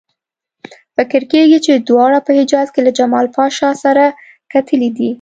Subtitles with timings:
[0.95, 4.05] فکر کېږي چې دواړو په حجاز کې له جمال پاشا سره
[4.53, 5.09] کتلي دي.